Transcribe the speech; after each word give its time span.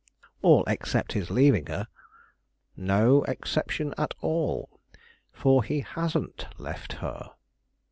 "All 0.41 0.63
except 0.65 1.11
his 1.13 1.29
leaving 1.29 1.67
her." 1.67 1.87
"No 2.75 3.21
exception 3.25 3.93
at 3.99 4.15
all; 4.21 4.79
for 5.31 5.63
he 5.63 5.81
hasn't 5.81 6.47
left 6.57 6.93
her." 7.05 7.33